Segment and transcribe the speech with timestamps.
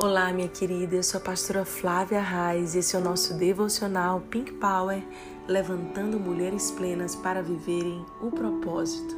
[0.00, 4.20] Olá, minha querida, eu sou a pastora Flávia Reis e esse é o nosso devocional
[4.30, 5.02] Pink Power,
[5.48, 9.16] levantando mulheres plenas para viverem o propósito.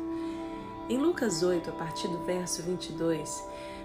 [0.88, 3.44] Em Lucas 8, a partir do verso 22,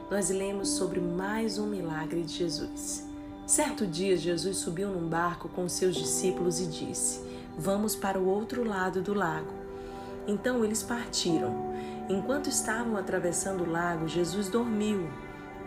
[0.10, 3.06] nós lemos sobre mais um milagre de Jesus.
[3.46, 7.20] Certo dia, Jesus subiu num barco com seus discípulos e disse:
[7.58, 9.52] Vamos para o outro lado do lago.
[10.26, 11.76] Então eles partiram.
[12.08, 15.10] Enquanto estavam atravessando o lago, Jesus dormiu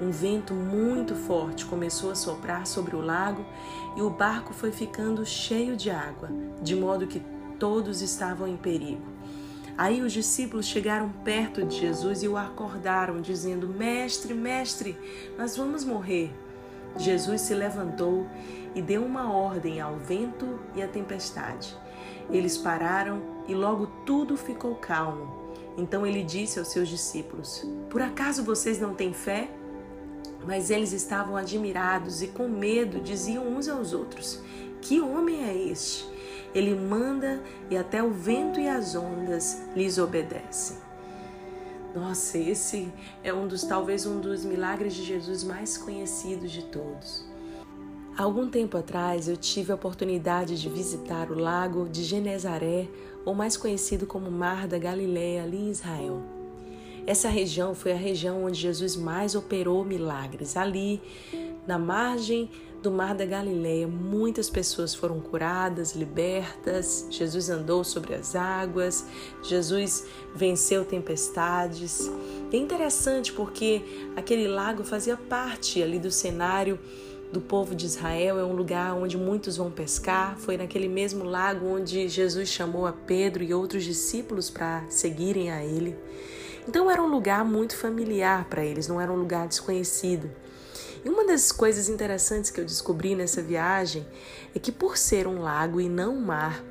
[0.00, 3.44] um vento muito forte começou a soprar sobre o lago
[3.96, 6.30] e o barco foi ficando cheio de água,
[6.62, 7.20] de modo que
[7.58, 9.02] todos estavam em perigo.
[9.76, 14.96] Aí os discípulos chegaram perto de Jesus e o acordaram, dizendo: Mestre, mestre,
[15.36, 16.32] nós vamos morrer.
[16.96, 18.26] Jesus se levantou
[18.74, 21.76] e deu uma ordem ao vento e à tempestade.
[22.30, 25.52] Eles pararam e logo tudo ficou calmo.
[25.76, 29.48] Então ele disse aos seus discípulos: Por acaso vocês não têm fé?
[30.46, 34.40] Mas eles estavam admirados e com medo diziam uns aos outros:
[34.80, 36.08] Que homem é este?
[36.54, 40.78] Ele manda e até o vento e as ondas lhes obedecem.
[41.94, 47.26] Nossa, esse é um dos talvez um dos milagres de Jesus mais conhecidos de todos.
[48.16, 52.88] Algum tempo atrás eu tive a oportunidade de visitar o lago de Genezaré,
[53.24, 56.37] ou mais conhecido como Mar da Galileia, ali em Israel.
[57.08, 60.58] Essa região foi a região onde Jesus mais operou milagres.
[60.58, 61.00] Ali,
[61.66, 62.50] na margem
[62.82, 67.06] do Mar da Galileia, muitas pessoas foram curadas, libertas.
[67.08, 69.06] Jesus andou sobre as águas,
[69.42, 72.10] Jesus venceu tempestades.
[72.52, 73.80] É interessante porque
[74.14, 76.78] aquele lago fazia parte ali do cenário
[77.32, 80.36] do povo de Israel, é um lugar onde muitos vão pescar.
[80.36, 85.64] Foi naquele mesmo lago onde Jesus chamou a Pedro e outros discípulos para seguirem a
[85.64, 85.96] ele.
[86.68, 90.30] Então era um lugar muito familiar para eles, não era um lugar desconhecido.
[91.02, 94.06] E uma das coisas interessantes que eu descobri nessa viagem
[94.54, 96.62] é que, por ser um lago e não um mar,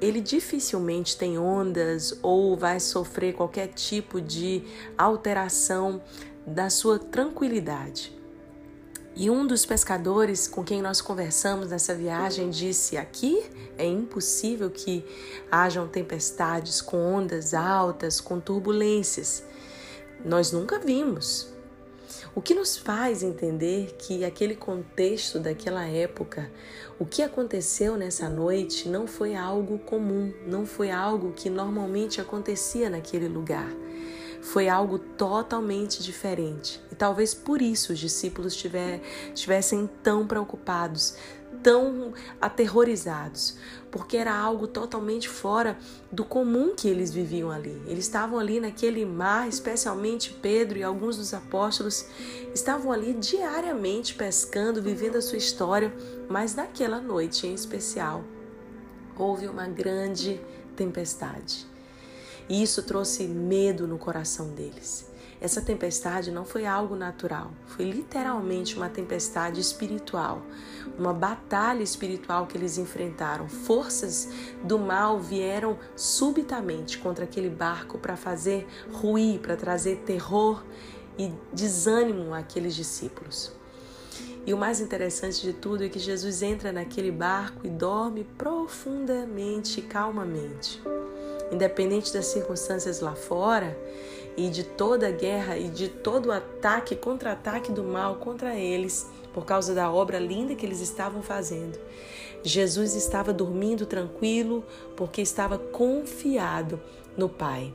[0.00, 4.64] ele dificilmente tem ondas ou vai sofrer qualquer tipo de
[4.98, 6.02] alteração
[6.44, 8.12] da sua tranquilidade.
[9.16, 13.44] E um dos pescadores com quem nós conversamos nessa viagem disse: aqui
[13.78, 15.04] é impossível que
[15.48, 19.44] hajam tempestades com ondas altas, com turbulências.
[20.24, 21.48] Nós nunca vimos.
[22.34, 26.50] O que nos faz entender que aquele contexto daquela época,
[26.98, 32.90] o que aconteceu nessa noite, não foi algo comum, não foi algo que normalmente acontecia
[32.90, 33.70] naquele lugar
[34.44, 36.78] foi algo totalmente diferente.
[36.92, 38.54] E talvez por isso os discípulos
[39.34, 41.16] estivessem tão preocupados,
[41.62, 43.56] tão aterrorizados,
[43.90, 45.78] porque era algo totalmente fora
[46.12, 47.82] do comum que eles viviam ali.
[47.86, 52.04] Eles estavam ali naquele mar, especialmente Pedro e alguns dos apóstolos,
[52.54, 55.90] estavam ali diariamente pescando, vivendo a sua história,
[56.28, 58.22] mas naquela noite em especial
[59.16, 60.38] houve uma grande
[60.76, 61.73] tempestade.
[62.48, 65.12] E isso trouxe medo no coração deles.
[65.40, 70.40] Essa tempestade não foi algo natural, foi literalmente uma tempestade espiritual,
[70.98, 73.46] uma batalha espiritual que eles enfrentaram.
[73.46, 74.28] Forças
[74.62, 80.64] do mal vieram subitamente contra aquele barco para fazer ruir, para trazer terror
[81.18, 83.52] e desânimo àqueles discípulos.
[84.46, 89.82] E o mais interessante de tudo é que Jesus entra naquele barco e dorme profundamente
[89.82, 90.82] calmamente
[91.50, 93.76] independente das circunstâncias lá fora
[94.36, 99.06] e de toda a guerra e de todo o ataque, contra-ataque do mal contra eles,
[99.32, 101.78] por causa da obra linda que eles estavam fazendo.
[102.42, 104.64] Jesus estava dormindo tranquilo
[104.96, 106.80] porque estava confiado
[107.16, 107.72] no Pai.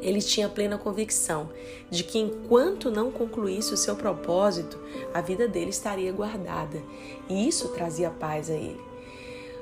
[0.00, 1.48] Ele tinha plena convicção
[1.90, 4.78] de que enquanto não concluísse o seu propósito,
[5.14, 6.82] a vida dele estaria guardada,
[7.28, 8.80] e isso trazia paz a ele.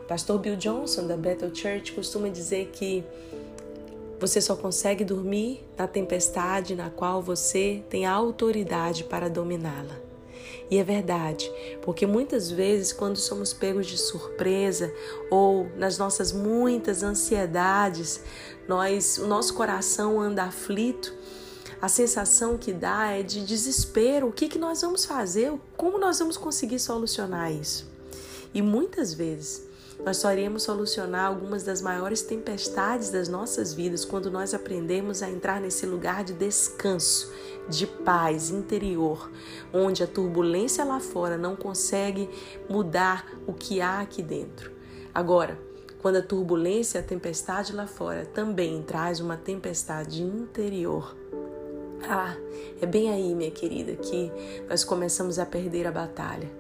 [0.09, 3.03] Pastor Bill Johnson, da Bethel Church, costuma dizer que
[4.20, 9.98] você só consegue dormir na tempestade na qual você tem a autoridade para dominá-la.
[10.70, 11.50] E é verdade,
[11.82, 14.93] porque muitas vezes, quando somos pegos de surpresa
[15.31, 18.20] ou nas nossas muitas ansiedades,
[18.69, 21.14] nós, o nosso coração anda aflito,
[21.81, 24.29] a sensação que dá é de desespero.
[24.29, 25.52] O que, que nós vamos fazer?
[25.76, 27.87] Como nós vamos conseguir solucionar isso?
[28.55, 29.74] E muitas vezes
[30.05, 35.31] nós só iremos solucionar algumas das maiores tempestades das nossas vidas quando nós aprendemos a
[35.31, 37.32] entrar nesse lugar de descanso,
[37.69, 39.31] de paz interior,
[39.73, 42.29] onde a turbulência lá fora não consegue
[42.69, 44.73] mudar o que há aqui dentro.
[45.14, 45.58] Agora,
[46.02, 51.17] quando a turbulência, a tempestade lá fora também traz uma tempestade interior,
[52.06, 52.37] Ah,
[52.82, 54.31] é bem aí, minha querida, que
[54.69, 56.50] nós começamos a perder a batalha.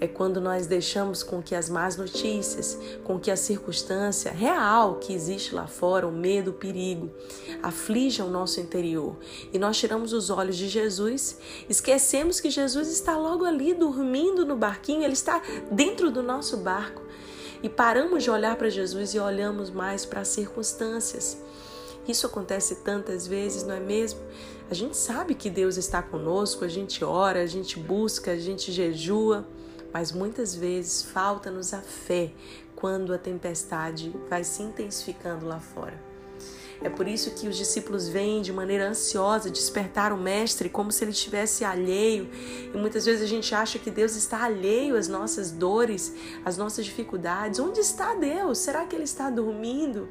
[0.00, 5.12] É quando nós deixamos com que as más notícias, com que a circunstância real que
[5.12, 7.10] existe lá fora, o medo, o perigo,
[7.62, 9.16] aflijam o nosso interior.
[9.52, 11.38] E nós tiramos os olhos de Jesus,
[11.68, 15.40] esquecemos que Jesus está logo ali dormindo no barquinho, ele está
[15.70, 17.02] dentro do nosso barco.
[17.62, 21.38] E paramos de olhar para Jesus e olhamos mais para as circunstâncias.
[22.06, 24.20] Isso acontece tantas vezes, não é mesmo?
[24.70, 28.70] A gente sabe que Deus está conosco, a gente ora, a gente busca, a gente
[28.70, 29.46] jejua,
[29.96, 32.30] mas muitas vezes falta-nos a fé
[32.74, 35.98] quando a tempestade vai se intensificando lá fora.
[36.82, 41.02] É por isso que os discípulos vêm de maneira ansiosa despertar o Mestre como se
[41.02, 42.28] ele estivesse alheio.
[42.74, 46.12] E muitas vezes a gente acha que Deus está alheio às nossas dores,
[46.44, 47.58] às nossas dificuldades.
[47.58, 48.58] Onde está Deus?
[48.58, 50.10] Será que ele está dormindo?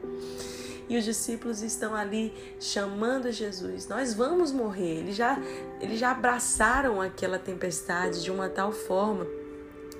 [0.87, 3.87] e os discípulos estão ali chamando Jesus.
[3.87, 4.99] Nós vamos morrer.
[4.99, 5.35] Eles já,
[5.81, 9.25] eles já abraçaram aquela tempestade de uma tal forma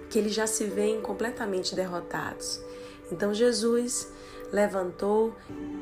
[0.10, 2.62] que eles já se veem completamente derrotados.
[3.12, 4.12] Então Jesus
[4.52, 5.36] levantou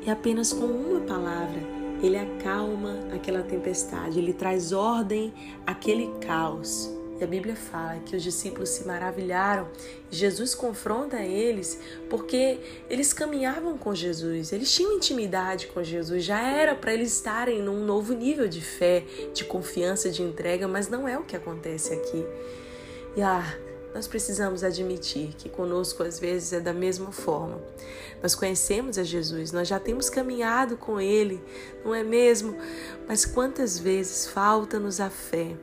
[0.04, 5.32] e apenas com uma palavra ele acalma aquela tempestade, ele traz ordem
[5.66, 6.90] àquele caos.
[7.18, 9.68] E a Bíblia fala que os discípulos se maravilharam.
[10.10, 11.80] Jesus confronta eles
[12.10, 12.58] porque
[12.90, 17.84] eles caminhavam com Jesus, eles tinham intimidade com Jesus, já era para eles estarem num
[17.84, 22.24] novo nível de fé, de confiança, de entrega, mas não é o que acontece aqui.
[23.16, 23.58] E ah,
[23.94, 27.60] nós precisamos admitir que conosco às vezes é da mesma forma.
[28.20, 31.40] Nós conhecemos a Jesus, nós já temos caminhado com Ele,
[31.84, 32.56] não é mesmo?
[33.06, 35.56] Mas quantas vezes falta-nos a fé?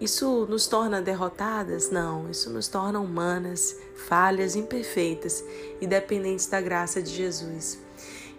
[0.00, 1.90] Isso nos torna derrotadas?
[1.90, 5.44] Não, isso nos torna humanas, falhas, imperfeitas
[5.80, 7.78] e dependentes da graça de Jesus.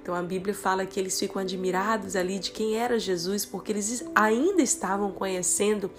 [0.03, 4.03] Então a Bíblia fala que eles ficam admirados ali de quem era Jesus, porque eles
[4.13, 5.89] ainda estavam conhecendo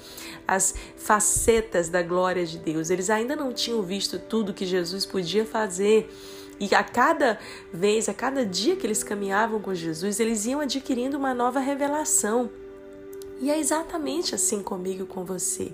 [0.47, 2.91] as facetas da glória de Deus.
[2.91, 6.15] Eles ainda não tinham visto tudo que Jesus podia fazer.
[6.61, 7.39] E a cada
[7.73, 12.51] vez, a cada dia que eles caminhavam com Jesus, eles iam adquirindo uma nova revelação.
[13.41, 15.73] E é exatamente assim comigo e com você.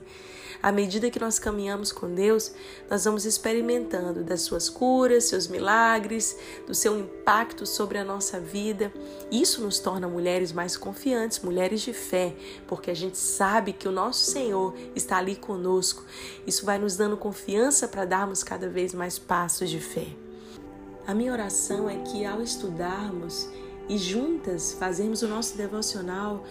[0.63, 2.53] À medida que nós caminhamos com Deus,
[2.91, 6.37] nós vamos experimentando das suas curas, seus milagres,
[6.67, 8.93] do seu impacto sobre a nossa vida.
[9.31, 12.37] Isso nos torna mulheres mais confiantes, mulheres de fé,
[12.67, 16.05] porque a gente sabe que o nosso Senhor está ali conosco.
[16.47, 20.09] Isso vai nos dando confiança para darmos cada vez mais passos de fé.
[21.07, 23.49] A minha oração é que ao estudarmos
[23.89, 26.45] e juntas fazermos o nosso devocional,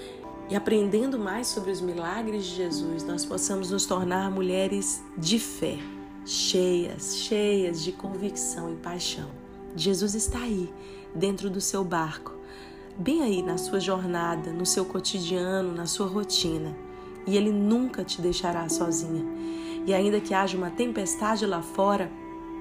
[0.50, 5.78] e aprendendo mais sobre os milagres de Jesus, nós possamos nos tornar mulheres de fé,
[6.26, 9.30] cheias, cheias de convicção e paixão.
[9.76, 10.74] Jesus está aí,
[11.14, 12.34] dentro do seu barco,
[12.98, 16.76] bem aí na sua jornada, no seu cotidiano, na sua rotina,
[17.28, 19.24] e ele nunca te deixará sozinha.
[19.86, 22.12] E ainda que haja uma tempestade lá fora,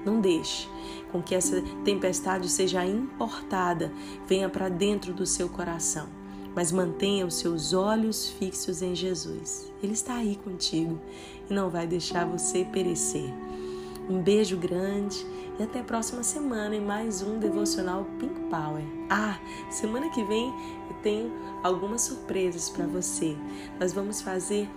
[0.05, 0.69] não deixe
[1.11, 3.91] com que essa tempestade seja importada,
[4.27, 6.18] venha para dentro do seu coração
[6.55, 9.71] mas mantenha os seus olhos fixos em Jesus.
[9.81, 10.99] Ele está aí contigo
[11.49, 13.33] e não vai deixar você perecer.
[14.09, 15.25] Um beijo grande
[15.59, 18.83] e até a próxima semana em mais um devocional Pink Power.
[19.09, 20.49] Ah, semana que vem
[20.89, 21.31] eu tenho
[21.63, 23.35] algumas surpresas para você.
[23.79, 24.69] Nós vamos fazer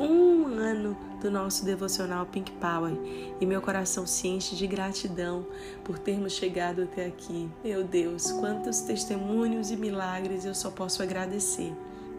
[0.00, 2.94] um ano do nosso devocional Pink Power
[3.38, 5.46] e meu coração se enche de gratidão
[5.84, 7.50] por termos chegado até aqui.
[7.62, 11.72] Meu Deus, quantos testemunhos e milagres eu só posso agradecer.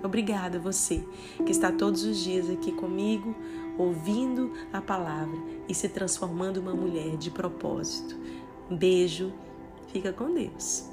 [0.03, 1.03] Obrigada você
[1.43, 3.35] que está todos os dias aqui comigo,
[3.77, 8.15] ouvindo a palavra e se transformando uma mulher de propósito.
[8.69, 9.33] Um beijo,
[9.91, 10.90] fica com Deus.